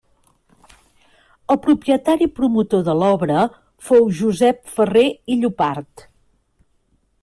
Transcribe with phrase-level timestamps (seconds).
[1.55, 3.45] El propietari promotor de l'obra
[3.91, 6.11] fou Josep Ferrer i Llopart.